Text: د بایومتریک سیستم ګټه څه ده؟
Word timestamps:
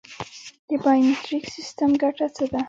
د 0.67 0.71
بایومتریک 0.83 1.43
سیستم 1.55 1.91
ګټه 2.01 2.27
څه 2.35 2.45
ده؟ 2.51 2.59